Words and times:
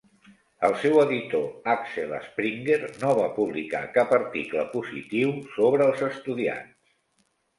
El 0.67 0.71
seu 0.83 0.95
editor, 1.01 1.43
Axel 1.73 2.13
Springer, 2.29 2.79
no 3.03 3.11
va 3.19 3.27
publicar 3.37 3.83
cap 3.99 4.15
article 4.19 4.65
positiu 4.73 5.35
sobre 5.59 5.87
els 5.89 6.03
estudiants. 6.11 6.75